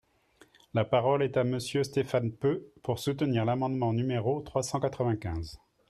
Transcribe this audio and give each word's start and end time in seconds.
La 0.73 0.83
parole 0.83 1.21
est 1.21 1.37
à 1.37 1.43
Monsieur 1.43 1.83
Stéphane 1.83 2.31
Peu, 2.31 2.65
pour 2.81 2.97
soutenir 2.97 3.45
l’amendement 3.45 3.93
numéro 3.93 4.41
trois 4.41 4.63
cent 4.63 4.79
quatre-vingt-quinze. 4.79 5.59